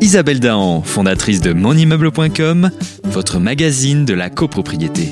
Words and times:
Isabelle 0.00 0.40
Dahan, 0.40 0.82
fondatrice 0.82 1.40
de 1.40 1.52
monimmeuble.com, 1.52 2.70
votre 3.04 3.38
magazine 3.40 4.04
de 4.04 4.14
la 4.14 4.30
copropriété. 4.30 5.08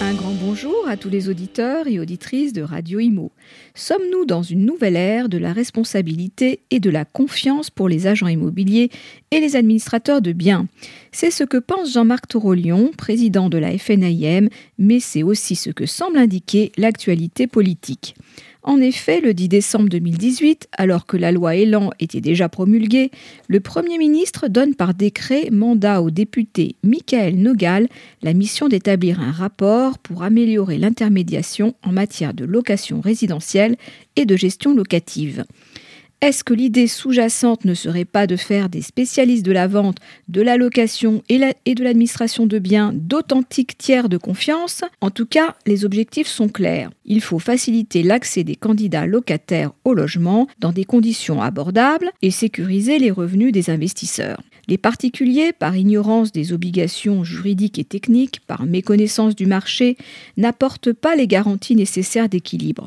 Un 0.00 0.14
grand 0.14 0.32
bonjour 0.32 0.86
à 0.88 0.96
tous 0.96 1.08
les 1.08 1.28
auditeurs 1.28 1.86
et 1.88 1.98
auditrices 1.98 2.52
de 2.52 2.62
Radio 2.62 3.00
Imo. 3.00 3.32
Sommes-nous 3.74 4.26
dans 4.26 4.42
une 4.42 4.64
nouvelle 4.64 4.96
ère 4.96 5.28
de 5.28 5.38
la 5.38 5.52
responsabilité 5.52 6.60
et 6.70 6.78
de 6.78 6.90
la 6.90 7.04
confiance 7.04 7.68
pour 7.68 7.88
les 7.88 8.06
agents 8.06 8.28
immobiliers 8.28 8.90
et 9.32 9.40
les 9.40 9.56
administrateurs 9.56 10.22
de 10.22 10.32
biens? 10.32 10.66
C'est 11.10 11.30
ce 11.30 11.44
que 11.44 11.58
pense 11.58 11.92
Jean-Marc 11.92 12.28
Torolion, 12.28 12.92
président 12.96 13.48
de 13.48 13.58
la 13.58 13.76
FNIM, 13.76 14.48
mais 14.78 15.00
c'est 15.00 15.22
aussi 15.22 15.56
ce 15.56 15.70
que 15.70 15.86
semble 15.86 16.18
indiquer 16.18 16.70
l'actualité 16.76 17.46
politique. 17.46 18.14
En 18.64 18.80
effet, 18.80 19.20
le 19.20 19.34
10 19.34 19.48
décembre 19.48 19.88
2018, 19.88 20.68
alors 20.78 21.04
que 21.04 21.16
la 21.16 21.32
loi 21.32 21.56
Elan 21.56 21.90
était 21.98 22.20
déjà 22.20 22.48
promulguée, 22.48 23.10
le 23.48 23.58
Premier 23.58 23.98
ministre 23.98 24.46
donne 24.46 24.76
par 24.76 24.94
décret 24.94 25.48
mandat 25.50 26.00
au 26.00 26.10
député 26.10 26.76
Michael 26.84 27.36
Nogal 27.36 27.88
la 28.22 28.34
mission 28.34 28.68
d'établir 28.68 29.20
un 29.20 29.32
rapport 29.32 29.98
pour 29.98 30.22
améliorer 30.22 30.78
l'intermédiation 30.78 31.74
en 31.82 31.90
matière 31.90 32.34
de 32.34 32.44
location 32.44 33.00
résidentielle 33.00 33.76
et 34.14 34.26
de 34.26 34.36
gestion 34.36 34.74
locative. 34.74 35.44
Est-ce 36.22 36.44
que 36.44 36.54
l'idée 36.54 36.86
sous-jacente 36.86 37.64
ne 37.64 37.74
serait 37.74 38.04
pas 38.04 38.28
de 38.28 38.36
faire 38.36 38.68
des 38.68 38.80
spécialistes 38.80 39.44
de 39.44 39.50
la 39.50 39.66
vente, 39.66 39.96
de 40.28 40.40
la 40.40 40.56
location 40.56 41.24
et, 41.28 41.40
de 41.74 41.82
l'administration 41.82 42.46
de 42.46 42.60
biens 42.60 42.92
d'authentiques 42.94 43.76
tiers 43.76 44.08
de 44.08 44.18
confiance? 44.18 44.82
En 45.00 45.10
tout 45.10 45.26
cas, 45.26 45.56
les 45.66 45.84
objectifs 45.84 46.28
sont 46.28 46.48
clairs. 46.48 46.92
Il 47.04 47.20
faut 47.22 47.40
faciliter 47.40 48.04
l'accès 48.04 48.44
des 48.44 48.54
candidats 48.54 49.04
locataires 49.04 49.72
au 49.84 49.94
logement 49.94 50.46
dans 50.60 50.70
des 50.70 50.84
conditions 50.84 51.42
abordables 51.42 52.12
et 52.22 52.30
sécuriser 52.30 53.00
les 53.00 53.10
revenus 53.10 53.50
des 53.50 53.68
investisseurs. 53.68 54.40
Les 54.68 54.78
particuliers, 54.78 55.52
par 55.52 55.76
ignorance 55.76 56.30
des 56.30 56.52
obligations 56.52 57.24
juridiques 57.24 57.80
et 57.80 57.84
techniques, 57.84 58.46
par 58.46 58.64
méconnaissance 58.64 59.34
du 59.34 59.46
marché, 59.46 59.96
n'apportent 60.36 60.92
pas 60.92 61.16
les 61.16 61.26
garanties 61.26 61.74
nécessaires 61.74 62.28
d'équilibre. 62.28 62.86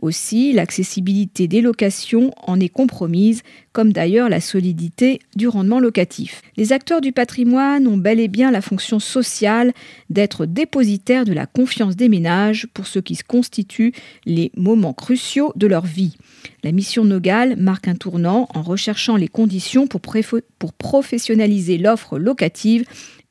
Aussi, 0.00 0.52
l'accessibilité 0.52 1.48
des 1.48 1.60
locations 1.60 2.30
en 2.46 2.60
est 2.60 2.68
compromise, 2.68 3.42
comme 3.72 3.92
d'ailleurs 3.92 4.28
la 4.28 4.40
solidité 4.40 5.18
du 5.34 5.48
rendement 5.48 5.80
locatif. 5.80 6.42
Les 6.56 6.72
acteurs 6.72 7.00
du 7.00 7.10
patrimoine 7.10 7.88
ont 7.88 7.96
bel 7.96 8.20
et 8.20 8.28
bien 8.28 8.52
la 8.52 8.60
fonction 8.60 9.00
sociale 9.00 9.72
d'être 10.08 10.46
dépositaires 10.46 11.24
de 11.24 11.32
la 11.32 11.46
confiance 11.46 11.96
des 11.96 12.08
ménages 12.08 12.68
pour 12.74 12.86
ce 12.86 13.00
qui 13.00 13.16
constitue 13.16 13.92
les 14.24 14.52
moments 14.56 14.94
cruciaux 14.94 15.52
de 15.56 15.66
leur 15.66 15.84
vie. 15.84 16.16
La 16.62 16.70
mission 16.70 17.04
Nogal 17.04 17.56
marque 17.56 17.88
un 17.88 17.96
tournant 17.96 18.48
en 18.54 18.62
recherchant 18.62 19.16
les 19.16 19.28
conditions 19.28 19.88
pour, 19.88 20.00
pour 20.60 20.72
professionnaliser 20.74 21.76
l'offre 21.76 22.20
locative 22.20 22.84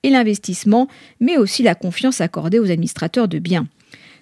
et 0.03 0.09
l'investissement, 0.09 0.89
mais 1.21 1.38
aussi 1.38 1.63
la 1.63 1.75
confiance 1.75 2.19
accordée 2.19 2.59
aux 2.59 2.71
administrateurs 2.71 3.29
de 3.29 3.39
biens. 3.39 3.67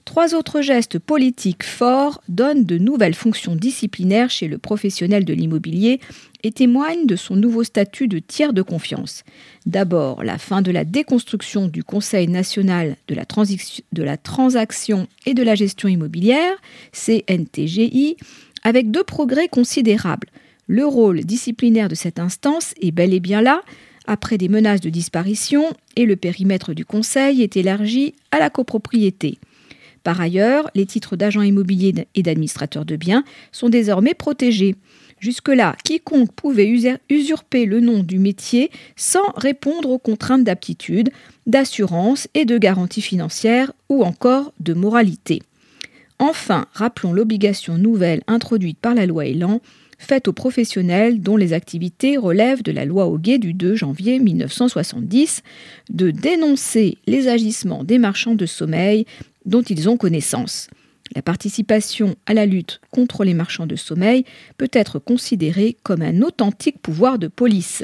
Trois 0.05 0.35
autres 0.35 0.61
gestes 0.61 0.99
politiques 0.99 1.63
forts 1.63 2.21
donnent 2.29 2.63
de 2.63 2.77
nouvelles 2.77 3.15
fonctions 3.15 3.55
disciplinaires 3.55 4.29
chez 4.29 4.47
le 4.47 4.59
professionnel 4.59 5.25
de 5.25 5.33
l'immobilier 5.33 5.99
et 6.43 6.51
témoignent 6.51 7.07
de 7.07 7.15
son 7.15 7.35
nouveau 7.35 7.63
statut 7.63 8.07
de 8.07 8.19
tiers 8.19 8.53
de 8.53 8.61
confiance. 8.61 9.23
D'abord, 9.65 10.23
la 10.23 10.37
fin 10.37 10.61
de 10.61 10.69
la 10.69 10.85
déconstruction 10.85 11.67
du 11.67 11.83
Conseil 11.83 12.27
national 12.27 12.97
de 13.07 13.15
la, 13.15 14.17
transaction 14.17 15.07
et 15.25 15.33
de 15.33 15.41
la 15.41 15.55
gestion 15.55 15.89
immobilière, 15.89 16.53
CNTGI, 16.93 18.15
avec 18.63 18.91
deux 18.91 19.03
progrès 19.03 19.47
considérables. 19.47 20.29
Le 20.67 20.85
rôle 20.85 21.21
disciplinaire 21.21 21.89
de 21.89 21.95
cette 21.95 22.19
instance 22.19 22.75
est 22.79 22.91
bel 22.91 23.11
et 23.11 23.19
bien 23.19 23.41
là, 23.41 23.63
après 24.05 24.37
des 24.37 24.49
menaces 24.49 24.81
de 24.81 24.89
disparition, 24.89 25.65
et 25.95 26.05
le 26.05 26.15
périmètre 26.15 26.73
du 26.73 26.85
Conseil 26.85 27.41
est 27.41 27.57
élargi 27.57 28.13
à 28.29 28.37
la 28.37 28.51
copropriété. 28.51 29.39
Par 30.05 30.21
ailleurs, 30.21 30.69
les 30.75 30.85
titres 30.85 31.15
d'agents 31.15 31.41
immobiliers 31.41 32.07
et 32.13 32.21
d'administrateurs 32.21 32.85
de 32.85 32.95
biens 32.95 33.23
sont 33.51 33.69
désormais 33.69 34.13
protégés. 34.13 34.75
Jusque-là, 35.19 35.75
quiconque 35.83 36.31
pouvait 36.31 36.71
usurper 37.09 37.65
le 37.65 37.79
nom 37.79 38.03
du 38.03 38.19
métier 38.19 38.69
sans 38.95 39.27
répondre 39.35 39.89
aux 39.89 39.97
contraintes 39.97 40.43
d'aptitude, 40.43 41.09
d'assurance 41.47 42.27
et 42.35 42.45
de 42.45 42.59
garantie 42.59 43.01
financière 43.01 43.73
ou 43.89 44.03
encore 44.03 44.53
de 44.59 44.75
moralité. 44.75 45.41
Enfin, 46.19 46.67
rappelons 46.73 47.11
l'obligation 47.11 47.79
nouvelle 47.79 48.21
introduite 48.27 48.77
par 48.77 48.93
la 48.93 49.07
loi 49.07 49.25
Elan 49.25 49.59
faite 49.97 50.27
aux 50.27 50.33
professionnels 50.33 51.21
dont 51.21 51.37
les 51.37 51.53
activités 51.53 52.17
relèvent 52.17 52.63
de 52.63 52.71
la 52.71 52.85
loi 52.85 53.07
Auguet 53.07 53.37
du 53.37 53.53
2 53.53 53.75
janvier 53.75 54.19
1970 54.19 55.41
de 55.89 56.11
dénoncer 56.11 56.97
les 57.07 57.27
agissements 57.27 57.83
des 57.83 57.97
marchands 57.97 58.35
de 58.35 58.45
sommeil 58.45 59.05
dont 59.45 59.61
ils 59.61 59.89
ont 59.89 59.97
connaissance. 59.97 60.69
La 61.13 61.21
participation 61.21 62.15
à 62.25 62.33
la 62.33 62.45
lutte 62.45 62.81
contre 62.91 63.23
les 63.23 63.33
marchands 63.33 63.67
de 63.67 63.75
sommeil 63.75 64.25
peut 64.57 64.71
être 64.73 64.99
considérée 64.99 65.77
comme 65.83 66.01
un 66.01 66.21
authentique 66.21 66.81
pouvoir 66.81 67.19
de 67.19 67.27
police. 67.27 67.83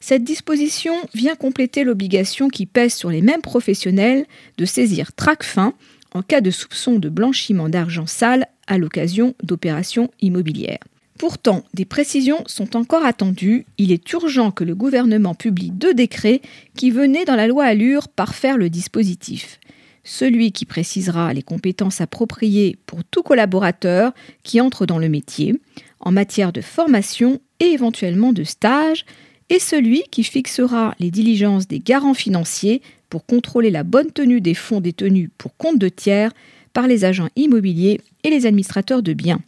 Cette 0.00 0.22
disposition 0.22 0.94
vient 1.14 1.34
compléter 1.34 1.82
l'obligation 1.82 2.48
qui 2.48 2.66
pèse 2.66 2.94
sur 2.94 3.10
les 3.10 3.22
mêmes 3.22 3.40
professionnels 3.40 4.26
de 4.58 4.64
saisir 4.66 5.10
fin 5.42 5.74
en 6.12 6.22
cas 6.22 6.40
de 6.40 6.50
soupçon 6.50 6.98
de 6.98 7.08
blanchiment 7.08 7.68
d'argent 7.68 8.06
sale 8.06 8.46
à 8.66 8.78
l'occasion 8.78 9.34
d'opérations 9.42 10.10
immobilières. 10.20 10.78
Pourtant, 11.18 11.64
des 11.74 11.84
précisions 11.84 12.42
sont 12.46 12.76
encore 12.76 13.04
attendues. 13.04 13.66
Il 13.78 13.92
est 13.92 14.12
urgent 14.12 14.50
que 14.50 14.64
le 14.64 14.74
gouvernement 14.74 15.34
publie 15.34 15.70
deux 15.70 15.94
décrets 15.94 16.42
qui 16.76 16.90
venaient 16.90 17.24
dans 17.24 17.36
la 17.36 17.46
loi 17.46 17.64
Allure 17.64 18.08
parfaire 18.08 18.56
le 18.56 18.68
dispositif 18.68 19.58
celui 20.04 20.52
qui 20.52 20.66
précisera 20.66 21.32
les 21.32 21.42
compétences 21.42 22.00
appropriées 22.00 22.76
pour 22.86 23.04
tout 23.04 23.22
collaborateur 23.22 24.12
qui 24.42 24.60
entre 24.60 24.86
dans 24.86 24.98
le 24.98 25.08
métier, 25.08 25.58
en 25.98 26.12
matière 26.12 26.52
de 26.52 26.60
formation 26.60 27.40
et 27.58 27.72
éventuellement 27.72 28.32
de 28.32 28.44
stage, 28.44 29.06
et 29.50 29.58
celui 29.58 30.02
qui 30.10 30.22
fixera 30.22 30.94
les 31.00 31.10
diligences 31.10 31.66
des 31.66 31.80
garants 31.80 32.14
financiers 32.14 32.82
pour 33.10 33.26
contrôler 33.26 33.70
la 33.70 33.82
bonne 33.82 34.10
tenue 34.10 34.40
des 34.40 34.54
fonds 34.54 34.80
détenus 34.80 35.30
pour 35.38 35.56
compte 35.56 35.78
de 35.78 35.88
tiers 35.88 36.32
par 36.72 36.86
les 36.86 37.04
agents 37.04 37.28
immobiliers 37.36 38.00
et 38.22 38.30
les 38.30 38.46
administrateurs 38.46 39.02
de 39.02 39.12
biens. 39.12 39.40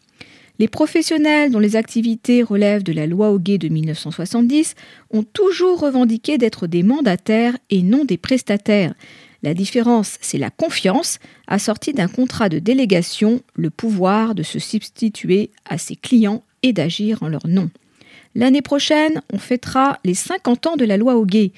Les 0.58 0.68
professionnels 0.68 1.50
dont 1.50 1.58
les 1.58 1.76
activités 1.76 2.42
relèvent 2.42 2.82
de 2.82 2.92
la 2.92 3.06
loi 3.06 3.30
Auguet 3.30 3.58
de 3.58 3.68
1970 3.68 4.74
ont 5.10 5.22
toujours 5.22 5.80
revendiqué 5.80 6.38
d'être 6.38 6.66
des 6.66 6.82
mandataires 6.82 7.56
et 7.68 7.82
non 7.82 8.04
des 8.04 8.16
prestataires, 8.16 8.94
la 9.46 9.54
différence, 9.54 10.18
c'est 10.20 10.38
la 10.38 10.50
confiance, 10.50 11.20
assortie 11.46 11.92
d'un 11.92 12.08
contrat 12.08 12.48
de 12.48 12.58
délégation, 12.58 13.42
le 13.54 13.70
pouvoir 13.70 14.34
de 14.34 14.42
se 14.42 14.58
substituer 14.58 15.50
à 15.64 15.78
ses 15.78 15.94
clients 15.94 16.42
et 16.64 16.72
d'agir 16.72 17.22
en 17.22 17.28
leur 17.28 17.46
nom. 17.46 17.70
L'année 18.34 18.60
prochaine, 18.60 19.22
on 19.32 19.38
fêtera 19.38 20.00
les 20.04 20.14
50 20.14 20.66
ans 20.66 20.76
de 20.76 20.84
la 20.84 20.96
loi 20.96 21.16
Auguet. 21.16 21.52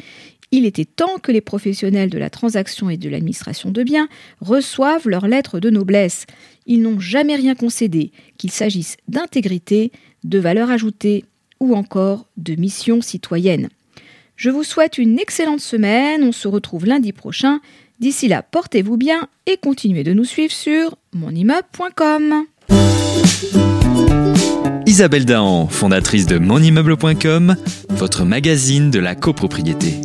Il 0.50 0.66
était 0.66 0.84
temps 0.84 1.19
que 1.22 1.32
les 1.32 1.41
professionnels 1.41 2.10
de 2.10 2.19
la 2.19 2.30
transaction 2.30 2.91
et 2.91 2.97
de 2.97 3.09
l'administration 3.09 3.70
de 3.70 3.82
biens 3.82 4.09
reçoivent 4.41 5.09
leur 5.09 5.26
lettre 5.26 5.59
de 5.59 5.70
noblesse. 5.70 6.26
Ils 6.69 6.83
n'ont 6.83 7.01
jamais 7.01 7.34
rien 7.34 7.56
concédé, 7.56 8.12
qu'il 8.37 8.53
s'agisse 8.53 8.97
d'intégrité, 9.09 9.91
de 10.23 10.39
valeur 10.39 10.71
ajoutée 10.71 11.25
ou 11.59 11.75
encore 11.75 12.27
de 12.37 12.55
mission 12.55 13.01
citoyenne. 13.01 13.69
Je 14.37 14.51
vous 14.51 14.62
souhaite 14.62 14.99
une 14.99 15.19
excellente 15.19 15.61
semaine. 15.61 16.23
On 16.23 16.31
se 16.31 16.47
retrouve 16.47 16.87
lundi 16.87 17.12
prochain. 17.12 17.61
D'ici 17.99 18.28
là, 18.28 18.43
portez-vous 18.43 18.97
bien 18.97 19.27
et 19.47 19.57
continuez 19.57 20.05
de 20.05 20.12
nous 20.12 20.25
suivre 20.25 20.53
sur 20.53 20.95
monimmeuble.com. 21.12 22.45
Isabelle 24.87 25.25
Dahan, 25.25 25.66
fondatrice 25.66 26.27
de 26.27 26.39
monimmeuble.com, 26.39 27.57
votre 27.91 28.25
magazine 28.25 28.91
de 28.91 29.01
la 29.01 29.15
copropriété. 29.15 30.01